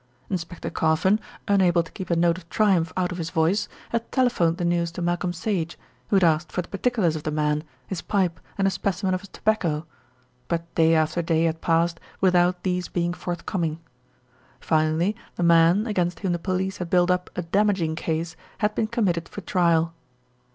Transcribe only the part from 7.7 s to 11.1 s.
his pipe, and a specimen of his tobacco; but day